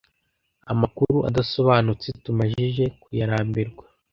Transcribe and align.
amkuru 0.71 1.17
adasobanutse 1.29 2.07
tumajije 2.23 2.83
kuyarambirwa 3.01 3.83